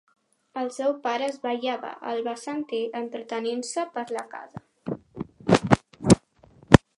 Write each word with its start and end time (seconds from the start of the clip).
El 0.59 0.69
seu 0.75 0.93
pare 1.01 1.25
es 1.33 1.35
va 1.43 1.51
llevar; 1.65 1.91
el 2.11 2.21
va 2.27 2.33
sentir 2.45 2.79
entretenint-se 3.01 3.85
per 3.99 4.07
la 4.17 4.25
casa. 4.33 4.65